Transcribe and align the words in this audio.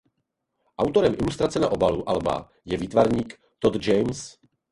Autorem 0.81 1.13
ilustrace 1.13 1.59
na 1.59 1.69
obalu 1.69 2.03
alba 2.09 2.49
je 2.65 2.77
výtvarník 2.77 3.39
Todd 3.61 3.85
James. 3.87 4.37